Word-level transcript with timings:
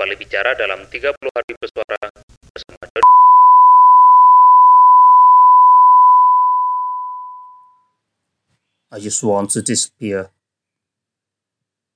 kembali 0.00 0.16
bicara 0.16 0.56
dalam 0.56 0.88
30 0.88 1.12
hari 1.28 1.52
bersuara 1.60 2.00
bersama 2.56 2.88
I 8.88 8.96
just 8.96 9.20
want 9.20 9.52
to 9.52 9.60
disappear. 9.60 10.32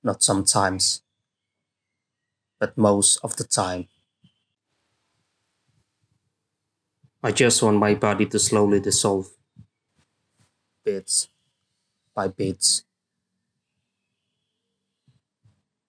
Not 0.05 0.21
sometimes, 0.21 1.01
but 2.61 2.77
most 2.77 3.25
of 3.25 3.41
the 3.41 3.49
time. 3.49 3.89
I 7.25 7.33
just 7.33 7.65
want 7.65 7.81
my 7.81 7.97
body 7.97 8.29
to 8.29 8.37
slowly 8.37 8.85
dissolve, 8.85 9.33
bits 10.85 11.33
by 12.13 12.29
bits. 12.29 12.85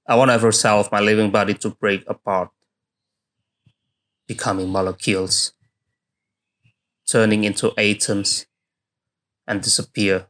I 0.08 0.16
want 0.16 0.30
every 0.30 0.54
cell 0.54 0.80
of 0.80 0.92
my 0.92 1.00
living 1.00 1.32
body 1.32 1.56
to 1.56 1.70
break 1.72 2.04
apart, 2.08 2.50
becoming 4.28 4.70
molecules, 4.70 5.54
turning 7.08 7.44
into 7.44 7.74
atoms, 7.76 8.46
and 9.48 9.62
disappear. 9.62 10.28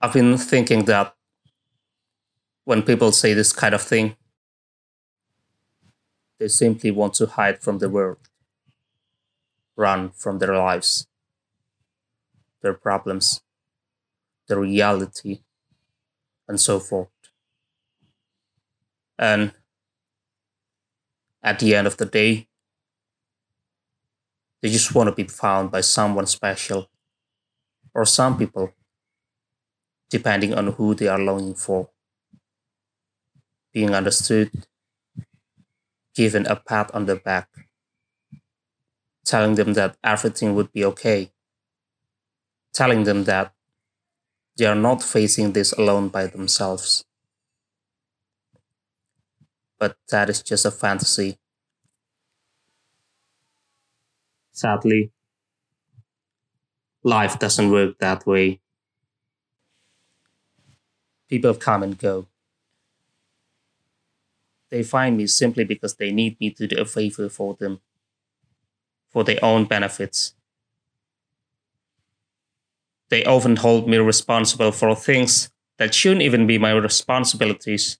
I've 0.00 0.14
been 0.14 0.38
thinking 0.38 0.86
that 0.86 1.14
when 2.64 2.82
people 2.82 3.12
say 3.12 3.34
this 3.34 3.52
kind 3.52 3.74
of 3.74 3.82
thing, 3.82 4.16
they 6.38 6.48
simply 6.48 6.90
want 6.90 7.12
to 7.14 7.26
hide 7.26 7.60
from 7.60 7.80
the 7.80 7.90
world, 7.90 8.30
run 9.76 10.10
from 10.12 10.38
their 10.38 10.56
lives, 10.56 11.06
their 12.62 12.72
problems, 12.72 13.42
their 14.48 14.58
reality, 14.58 15.40
and 16.50 16.60
so 16.60 16.80
forth. 16.80 17.08
And 19.18 19.52
at 21.42 21.58
the 21.60 21.74
end 21.74 21.86
of 21.86 21.96
the 21.96 22.06
day, 22.06 22.48
they 24.60 24.68
just 24.68 24.94
want 24.94 25.08
to 25.08 25.14
be 25.14 25.24
found 25.24 25.70
by 25.70 25.80
someone 25.80 26.26
special, 26.26 26.90
or 27.94 28.04
some 28.04 28.36
people 28.36 28.72
depending 30.10 30.52
on 30.52 30.66
who 30.72 30.94
they 30.94 31.06
are 31.06 31.20
longing 31.20 31.54
for. 31.54 31.88
Being 33.72 33.94
understood, 33.94 34.50
given 36.14 36.46
a 36.46 36.56
pat 36.56 36.92
on 36.92 37.06
the 37.06 37.14
back, 37.14 37.48
telling 39.24 39.54
them 39.54 39.74
that 39.74 39.96
everything 40.02 40.56
would 40.56 40.72
be 40.72 40.84
okay, 40.84 41.30
telling 42.72 43.04
them 43.04 43.24
that 43.24 43.54
they 44.56 44.64
are 44.64 44.76
not 44.76 45.02
facing 45.02 45.52
this 45.54 45.72
alone 45.72 46.08
by 46.08 46.28
themselves. 46.28 47.04
But 49.80 49.96
that 50.10 50.30
is 50.30 50.44
just 50.44 50.64
a 50.64 50.70
fantasy. 50.70 51.40
Sadly, 54.52 55.10
life 57.02 57.38
doesn't 57.38 57.70
work 57.70 57.98
that 57.98 58.26
way 58.26 58.58
people 61.28 61.54
come 61.54 61.82
and 61.82 61.96
go. 61.98 62.26
They 64.70 64.82
find 64.82 65.18
me 65.18 65.26
simply 65.26 65.64
because 65.64 65.96
they 65.96 66.12
need 66.12 66.40
me 66.40 66.50
to 66.52 66.66
do 66.66 66.80
a 66.80 66.86
favor 66.86 67.28
for 67.28 67.56
them, 67.56 67.82
for 69.10 69.24
their 69.24 69.38
own 69.44 69.66
benefits. 69.66 70.34
They 73.10 73.24
often 73.24 73.56
hold 73.56 73.88
me 73.88 73.98
responsible 73.98 74.72
for 74.72 74.94
things 74.94 75.50
that 75.78 75.94
shouldn't 75.94 76.22
even 76.22 76.46
be 76.46 76.58
my 76.58 76.70
responsibilities. 76.70 77.98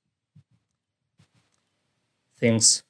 Things 2.38 2.82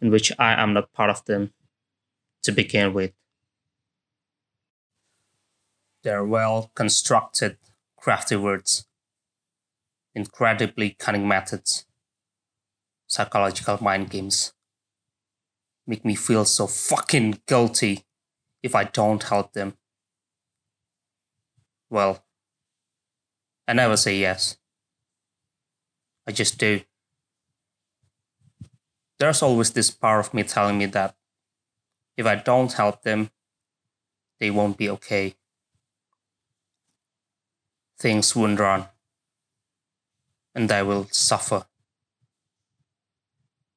in 0.00 0.10
which 0.10 0.32
I 0.38 0.60
am 0.60 0.74
not 0.74 0.92
part 0.92 1.10
of 1.10 1.24
them 1.26 1.52
to 2.42 2.52
begin 2.52 2.92
with. 2.92 3.12
They're 6.02 6.24
well 6.24 6.70
constructed, 6.74 7.56
crafty 7.96 8.36
words 8.36 8.86
incredibly 10.16 10.96
cunning 10.98 11.28
methods, 11.28 11.84
psychological 13.06 13.78
mind 13.82 14.08
games, 14.08 14.54
make 15.86 16.04
me 16.04 16.14
feel 16.14 16.44
so 16.46 16.66
fucking 16.66 17.38
guilty 17.46 18.04
if 18.62 18.74
I 18.74 18.84
don't 18.84 19.22
help 19.22 19.52
them. 19.52 19.76
Well, 21.88 22.24
I 23.68 23.72
never 23.72 23.96
say 23.96 24.16
yes. 24.16 24.58
I 26.26 26.32
just 26.32 26.58
do. 26.58 26.80
There's 29.18 29.42
always 29.42 29.72
this 29.72 29.90
part 29.90 30.26
of 30.26 30.34
me 30.34 30.42
telling 30.42 30.78
me 30.78 30.86
that 30.86 31.16
if 32.16 32.26
I 32.26 32.34
don't 32.34 32.72
help 32.72 33.02
them, 33.02 33.30
they 34.40 34.50
won't 34.50 34.76
be 34.76 34.90
okay. 34.90 35.34
Things 37.98 38.36
won't 38.36 38.60
run 38.60 38.86
and 40.54 40.72
I 40.72 40.82
will 40.82 41.06
suffer. 41.10 41.66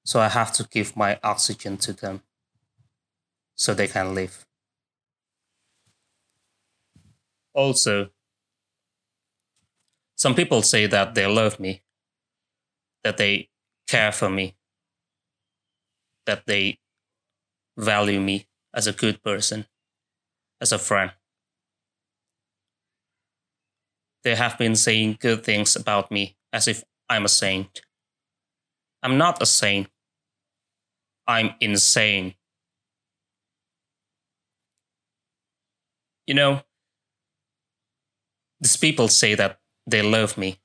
So 0.05 0.19
I 0.21 0.29
have 0.29 0.53
to 0.53 0.63
give 0.63 0.95
my 0.95 1.19
oxygen 1.23 1.77
to 1.77 1.93
them 1.93 2.23
so 3.55 3.73
they 3.73 3.87
can 3.87 4.15
live. 4.15 4.48
Also, 7.53 8.09
some 10.15 10.35
people 10.35 10.61
say 10.61 10.85
that 10.85 11.15
they 11.15 11.25
love 11.25 11.59
me, 11.59 11.81
that 13.03 13.17
they 13.17 13.49
care 13.87 14.11
for 14.11 14.29
me, 14.29 14.55
that 16.25 16.45
they 16.45 16.79
value 17.77 18.19
me 18.19 18.47
as 18.73 18.87
a 18.87 18.93
good 18.93 19.23
person, 19.23 19.65
as 20.61 20.71
a 20.71 20.77
friend. 20.79 21.11
They 24.23 24.35
have 24.35 24.57
been 24.57 24.75
saying 24.75 25.17
good 25.19 25.43
things 25.43 25.75
about 25.75 26.11
me 26.11 26.35
as 26.51 26.67
if 26.67 26.83
I'm 27.09 27.25
a 27.25 27.29
saint. 27.29 27.81
I'm 29.01 29.17
not 29.17 29.41
a 29.41 29.45
saint. 29.45 29.87
I'm 31.25 31.51
insane. 31.61 32.35
You 36.27 36.35
know, 36.35 36.61
these 38.59 38.77
people 38.77 39.07
say 39.07 39.35
that 39.35 39.59
they 39.87 40.01
love 40.01 40.37
me, 40.37 40.59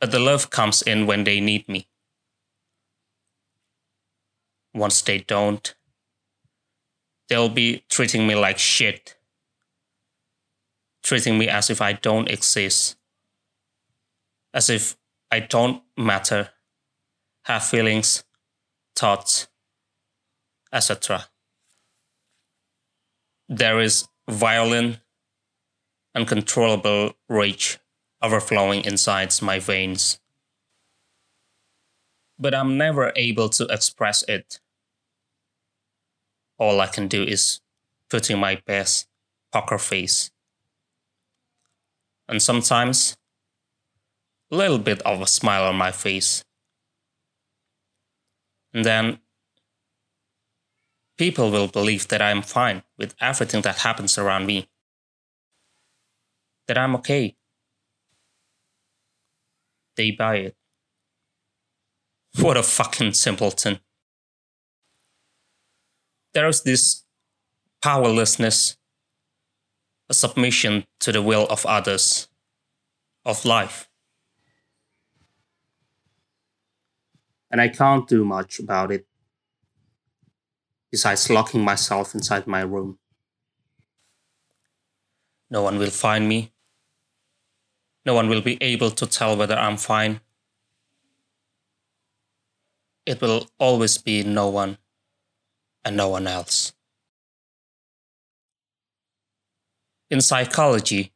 but 0.00 0.10
the 0.10 0.18
love 0.18 0.50
comes 0.50 0.82
in 0.82 1.06
when 1.06 1.24
they 1.24 1.40
need 1.40 1.68
me. 1.68 1.88
Once 4.74 5.00
they 5.02 5.18
don't, 5.18 5.74
they'll 7.28 7.48
be 7.48 7.84
treating 7.88 8.26
me 8.26 8.34
like 8.34 8.58
shit, 8.58 9.16
treating 11.02 11.38
me 11.38 11.48
as 11.48 11.70
if 11.70 11.80
I 11.80 11.92
don't 11.92 12.28
exist 12.28 12.96
as 14.56 14.70
if 14.70 14.96
I 15.30 15.40
don't 15.40 15.82
matter, 15.98 16.48
have 17.44 17.62
feelings, 17.62 18.24
thoughts, 18.96 19.48
etc. 20.72 21.26
There 23.50 23.80
is 23.80 24.08
violent, 24.26 25.00
uncontrollable 26.16 27.12
rage 27.28 27.78
overflowing 28.22 28.84
inside 28.84 29.30
my 29.42 29.58
veins. 29.60 30.18
But 32.38 32.54
I'm 32.54 32.76
never 32.76 33.12
able 33.14 33.48
to 33.50 33.66
express 33.66 34.24
it. 34.24 34.58
All 36.58 36.80
I 36.80 36.86
can 36.86 37.06
do 37.06 37.22
is 37.22 37.60
putting 38.08 38.38
my 38.38 38.60
best 38.66 39.06
poker 39.52 39.78
face. 39.78 40.30
And 42.28 42.42
sometimes 42.42 43.16
a 44.50 44.56
little 44.56 44.78
bit 44.78 45.02
of 45.02 45.20
a 45.20 45.26
smile 45.26 45.64
on 45.64 45.76
my 45.76 45.92
face. 45.92 46.44
And 48.72 48.84
then 48.84 49.18
people 51.16 51.50
will 51.50 51.68
believe 51.68 52.08
that 52.08 52.22
I'm 52.22 52.42
fine 52.42 52.82
with 52.98 53.14
everything 53.20 53.62
that 53.62 53.78
happens 53.78 54.18
around 54.18 54.46
me, 54.46 54.68
that 56.66 56.78
I'm 56.78 56.94
okay. 56.96 57.36
They 59.96 60.10
buy 60.10 60.36
it. 60.36 60.56
What 62.40 62.56
a 62.56 62.62
fucking 62.62 63.14
simpleton. 63.14 63.78
There 66.34 66.48
is 66.48 66.62
this 66.62 67.04
powerlessness, 67.82 68.76
a 70.10 70.14
submission 70.14 70.84
to 71.00 71.12
the 71.12 71.22
will 71.22 71.46
of 71.48 71.64
others, 71.64 72.28
of 73.24 73.44
life. 73.44 73.88
and 77.50 77.60
I 77.60 77.68
can't 77.68 78.06
do 78.06 78.24
much 78.24 78.58
about 78.58 78.92
it 78.92 79.06
besides 80.90 81.30
locking 81.30 81.62
myself 81.62 82.14
inside 82.14 82.46
my 82.46 82.60
room. 82.60 82.98
No 85.50 85.62
one 85.62 85.78
will 85.78 85.90
find 85.90 86.28
me. 86.28 86.52
No 88.06 88.14
one 88.14 88.28
will 88.28 88.40
be 88.40 88.56
able 88.62 88.92
to 88.92 89.04
tell 89.04 89.36
whether 89.36 89.56
I'm 89.56 89.76
fine. 89.76 90.20
It 93.04 93.20
will 93.20 93.48
always 93.58 93.98
be 93.98 94.22
no 94.22 94.48
one 94.48 94.78
and 95.84 95.96
no 95.96 96.08
one 96.08 96.28
else. 96.28 96.72
In 100.08 100.20
psychology, 100.20 101.12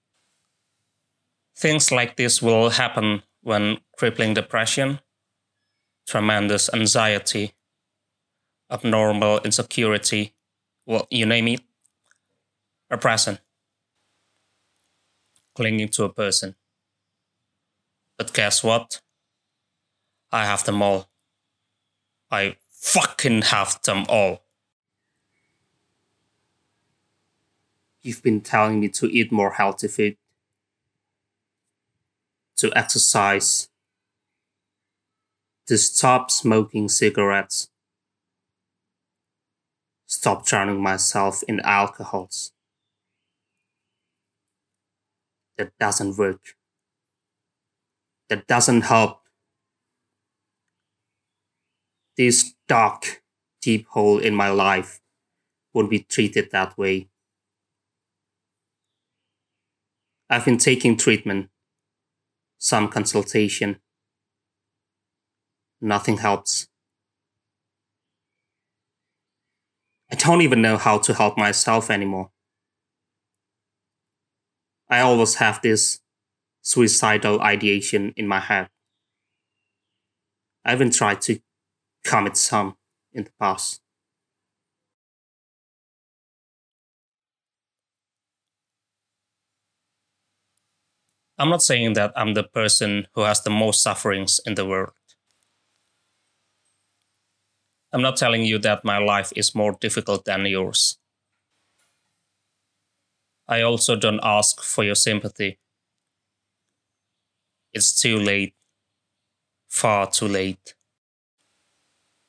things 1.56 1.92
like 1.92 2.16
this 2.16 2.42
will 2.42 2.70
happen 2.70 3.22
when 3.42 3.78
crippling 3.96 4.34
depression, 4.34 4.98
tremendous 6.08 6.68
anxiety, 6.74 7.54
abnormal 8.68 9.38
insecurity, 9.44 10.34
well, 10.86 11.06
you 11.08 11.24
name 11.24 11.46
it, 11.48 11.60
are 12.90 12.98
present. 12.98 13.40
Clinging 15.54 15.88
to 15.90 16.04
a 16.04 16.08
person. 16.08 16.56
But 18.20 18.34
guess 18.34 18.62
what? 18.62 19.00
I 20.30 20.44
have 20.44 20.64
them 20.64 20.82
all. 20.82 21.08
I 22.30 22.56
fucking 22.70 23.40
have 23.44 23.80
them 23.82 24.04
all. 24.10 24.42
You've 28.02 28.22
been 28.22 28.42
telling 28.42 28.78
me 28.78 28.90
to 28.90 29.06
eat 29.06 29.32
more 29.32 29.52
healthy 29.52 29.88
food, 29.88 30.18
to 32.56 32.70
exercise, 32.76 33.70
to 35.66 35.78
stop 35.78 36.30
smoking 36.30 36.90
cigarettes, 36.90 37.70
stop 40.04 40.44
drowning 40.44 40.82
myself 40.82 41.42
in 41.48 41.60
alcohols. 41.60 42.52
That 45.56 45.72
doesn't 45.78 46.18
work. 46.18 46.59
That 48.30 48.46
doesn't 48.46 48.82
help. 48.82 49.22
This 52.16 52.54
dark, 52.68 53.22
deep 53.60 53.86
hole 53.88 54.18
in 54.18 54.34
my 54.34 54.48
life 54.50 55.00
won't 55.74 55.90
be 55.90 56.00
treated 56.00 56.50
that 56.52 56.78
way. 56.78 57.08
I've 60.28 60.44
been 60.44 60.58
taking 60.58 60.96
treatment, 60.96 61.50
some 62.58 62.88
consultation. 62.88 63.80
Nothing 65.80 66.18
helps. 66.18 66.68
I 70.12 70.14
don't 70.14 70.42
even 70.42 70.62
know 70.62 70.76
how 70.76 70.98
to 70.98 71.14
help 71.14 71.36
myself 71.36 71.90
anymore. 71.90 72.30
I 74.88 75.00
always 75.00 75.36
have 75.36 75.62
this 75.62 75.99
suicidal 76.62 77.40
ideation 77.40 78.12
in 78.16 78.26
my 78.26 78.40
head. 78.40 78.68
I 80.64 80.74
even 80.74 80.90
tried 80.90 81.20
to 81.22 81.40
commit 82.04 82.36
some 82.36 82.76
in 83.12 83.24
the 83.24 83.32
past. 83.40 83.80
I'm 91.38 91.48
not 91.48 91.62
saying 91.62 91.94
that 91.94 92.12
I'm 92.16 92.34
the 92.34 92.42
person 92.42 93.06
who 93.14 93.22
has 93.22 93.42
the 93.42 93.48
most 93.48 93.82
sufferings 93.82 94.40
in 94.44 94.56
the 94.56 94.66
world. 94.66 94.92
I'm 97.92 98.02
not 98.02 98.18
telling 98.18 98.44
you 98.44 98.58
that 98.58 98.84
my 98.84 98.98
life 98.98 99.32
is 99.34 99.54
more 99.54 99.72
difficult 99.80 100.26
than 100.26 100.44
yours. 100.44 100.98
I 103.48 103.62
also 103.62 103.96
don't 103.96 104.20
ask 104.22 104.62
for 104.62 104.84
your 104.84 104.94
sympathy. 104.94 105.59
It's 107.72 108.00
too 108.00 108.18
late. 108.18 108.54
Far 109.68 110.10
too 110.10 110.28
late. 110.28 110.74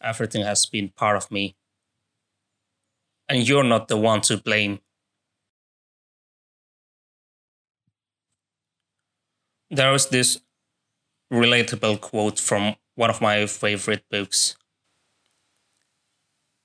Everything 0.01 0.43
has 0.43 0.65
been 0.65 0.89
part 0.89 1.17
of 1.17 1.31
me. 1.31 1.55
And 3.29 3.47
you're 3.47 3.63
not 3.63 3.87
the 3.87 3.97
one 3.97 4.21
to 4.21 4.37
blame. 4.37 4.79
There 9.69 9.93
is 9.93 10.07
this 10.07 10.41
relatable 11.31 12.01
quote 12.01 12.39
from 12.39 12.75
one 12.95 13.09
of 13.09 13.21
my 13.21 13.45
favorite 13.45 14.03
books 14.11 14.57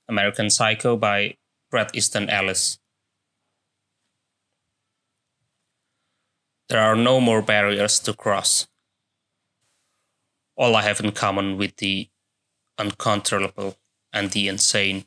American 0.09 0.49
Psycho 0.49 0.95
by 0.95 1.35
Bret 1.69 1.95
Easton 1.95 2.29
Ellis. 2.29 2.79
There 6.69 6.81
are 6.81 6.97
no 6.97 7.21
more 7.21 7.41
barriers 7.41 7.97
to 7.99 8.13
cross. 8.13 8.67
All 10.57 10.75
I 10.75 10.81
have 10.81 10.99
in 10.99 11.13
common 11.13 11.57
with 11.57 11.77
the 11.77 12.09
uncontrollable 12.77 13.77
and 14.11 14.31
the 14.31 14.49
insane, 14.49 15.05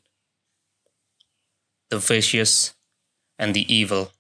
the 1.90 1.98
vicious 1.98 2.74
and 3.38 3.54
the 3.54 3.70
evil, 3.72 4.12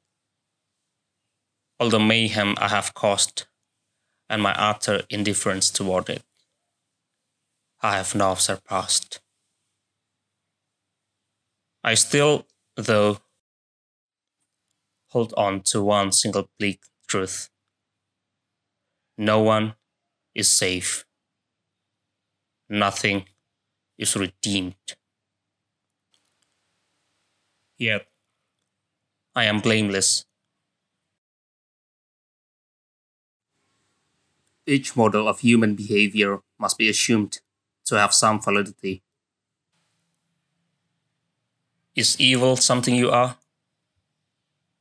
all 1.78 1.88
the 1.88 1.98
mayhem 1.98 2.56
I 2.58 2.68
have 2.68 2.92
caused 2.92 3.46
and 4.28 4.42
my 4.42 4.52
utter 4.52 5.02
indifference 5.08 5.70
toward 5.70 6.10
it. 6.10 6.22
I 7.80 7.96
have 7.96 8.14
now 8.14 8.34
surpassed. 8.34 9.20
I 11.82 11.94
still, 11.94 12.46
though, 12.76 13.18
hold 15.08 15.32
on 15.38 15.62
to 15.62 15.82
one 15.82 16.12
single 16.12 16.50
bleak 16.58 16.80
truth. 17.10 17.50
No 19.18 19.40
one 19.40 19.74
is 20.34 20.48
safe. 20.48 21.04
Nothing 22.68 23.24
is 23.98 24.16
redeemed. 24.16 24.96
Yet, 27.76 28.06
I 29.34 29.44
am 29.44 29.60
blameless 29.60 30.24
each 34.70 34.96
model 34.96 35.28
of 35.28 35.40
human 35.40 35.74
behavior 35.74 36.38
must 36.58 36.78
be 36.78 36.88
assumed 36.88 37.40
to 37.84 37.96
have 37.96 38.14
some 38.14 38.40
validity. 38.40 39.02
Is 41.96 42.18
evil 42.20 42.56
something 42.56 42.94
you 42.94 43.10
are? 43.10 43.36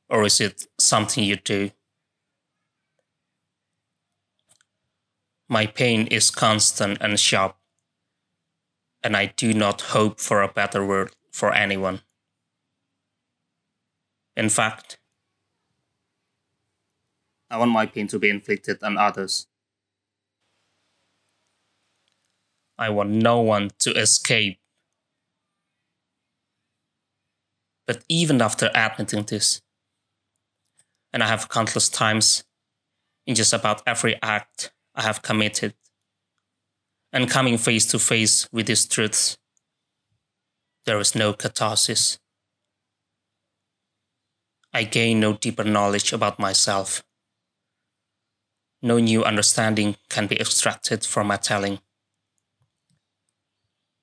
Or 0.09 0.23
is 0.25 0.39
it 0.39 0.67
something 0.77 1.23
you 1.23 1.37
do? 1.37 1.71
My 5.49 5.65
pain 5.65 6.07
is 6.07 6.31
constant 6.31 6.99
and 7.01 7.19
sharp, 7.19 7.57
and 9.03 9.17
I 9.17 9.33
do 9.35 9.53
not 9.53 9.81
hope 9.81 10.19
for 10.19 10.41
a 10.41 10.47
better 10.47 10.85
world 10.85 11.11
for 11.31 11.53
anyone. 11.53 12.01
In 14.37 14.49
fact, 14.49 14.99
I 17.49 17.57
want 17.57 17.71
my 17.71 17.87
pain 17.87 18.07
to 18.07 18.19
be 18.19 18.29
inflicted 18.29 18.83
on 18.83 18.97
others 18.97 19.47
I 22.79 22.89
want 22.89 23.09
no 23.09 23.41
one 23.41 23.71
to 23.79 23.91
escape. 23.91 24.57
But 27.85 28.05
even 28.07 28.41
after 28.41 28.71
admitting 28.73 29.23
this, 29.23 29.61
and 31.11 31.21
I 31.21 31.27
have 31.27 31.49
countless 31.49 31.89
times 31.89 32.45
in 33.27 33.35
just 33.35 33.51
about 33.51 33.81
every 33.85 34.15
act 34.21 34.71
I 34.99 35.03
have 35.03 35.21
committed, 35.21 35.75
and 37.13 37.29
coming 37.29 37.57
face 37.57 37.85
to 37.85 37.99
face 37.99 38.49
with 38.51 38.67
these 38.67 38.85
truths, 38.85 39.37
there 40.85 40.99
is 40.99 41.15
no 41.15 41.31
catharsis. 41.31 42.19
I 44.73 44.83
gain 44.83 45.21
no 45.21 45.37
deeper 45.37 45.63
knowledge 45.63 46.11
about 46.11 46.37
myself. 46.37 47.01
No 48.81 48.99
new 48.99 49.23
understanding 49.23 49.95
can 50.09 50.27
be 50.27 50.37
extracted 50.37 51.05
from 51.05 51.27
my 51.27 51.37
telling. 51.37 51.79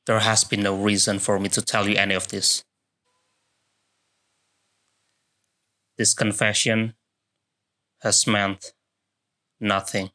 There 0.07 0.21
has 0.21 0.45
been 0.45 0.63
no 0.63 0.75
reason 0.75 1.19
for 1.19 1.39
me 1.39 1.51
to 1.51 1.61
tell 1.61 1.87
you 1.87 1.97
any 1.97 2.15
of 2.15 2.29
this. 2.29 2.65
This 5.99 6.15
confession 6.15 6.95
has 8.01 8.27
meant 8.27 8.73
nothing. 9.61 10.11